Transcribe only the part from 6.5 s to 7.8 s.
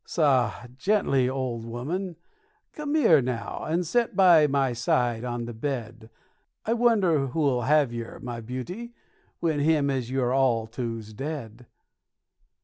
I wonder who'll